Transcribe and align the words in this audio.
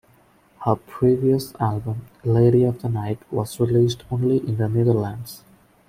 Her 0.65 0.77
previous 0.77 1.53
album 1.59 2.07
"Lady 2.23 2.63
of 2.63 2.81
the 2.81 2.89
Night" 2.89 3.19
was 3.31 3.59
released 3.59 4.03
only 4.09 4.37
in 4.37 4.57
the 4.57 4.67
Netherlands. 4.67 5.43